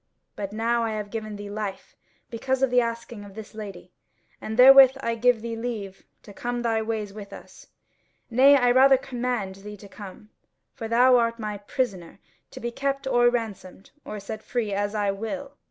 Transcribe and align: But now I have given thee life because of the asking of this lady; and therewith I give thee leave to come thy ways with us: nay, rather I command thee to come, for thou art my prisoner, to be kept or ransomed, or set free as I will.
But 0.35 0.51
now 0.51 0.81
I 0.83 0.93
have 0.93 1.11
given 1.11 1.35
thee 1.35 1.51
life 1.51 1.95
because 2.31 2.63
of 2.63 2.71
the 2.71 2.81
asking 2.81 3.23
of 3.23 3.35
this 3.35 3.53
lady; 3.53 3.91
and 4.41 4.57
therewith 4.57 4.97
I 5.01 5.13
give 5.13 5.43
thee 5.43 5.55
leave 5.55 6.05
to 6.23 6.33
come 6.33 6.63
thy 6.63 6.81
ways 6.81 7.13
with 7.13 7.31
us: 7.31 7.67
nay, 8.27 8.57
rather 8.73 8.95
I 8.95 9.05
command 9.05 9.57
thee 9.57 9.77
to 9.77 9.87
come, 9.87 10.31
for 10.73 10.87
thou 10.87 11.17
art 11.17 11.37
my 11.37 11.59
prisoner, 11.59 12.17
to 12.49 12.59
be 12.59 12.71
kept 12.71 13.05
or 13.05 13.29
ransomed, 13.29 13.91
or 14.03 14.19
set 14.19 14.41
free 14.41 14.73
as 14.73 14.95
I 14.95 15.11
will. 15.11 15.55